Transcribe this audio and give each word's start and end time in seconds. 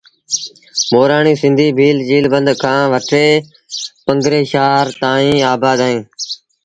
مورآڻيٚ 0.93 1.39
سنڌيٚ 1.41 1.75
ڀيٚل 1.77 1.97
چيٚل 2.07 2.25
بند 2.33 2.47
کآݩ 2.63 2.89
وٺي 2.93 3.27
پنگري 4.05 4.41
شآهر 4.51 4.87
تائيٚݩ 5.01 5.45
آبآد 5.53 5.79
اوهيݩ 5.83 6.01